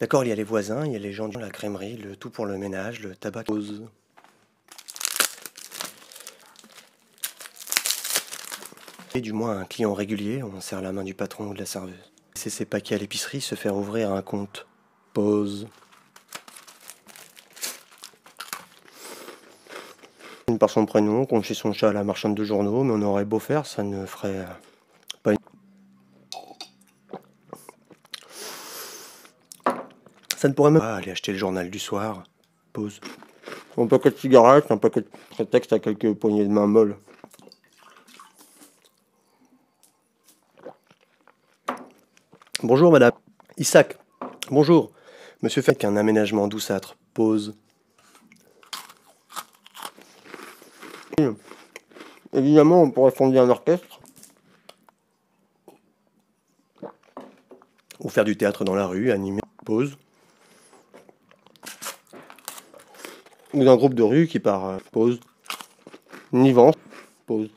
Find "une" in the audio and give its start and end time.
25.32-25.38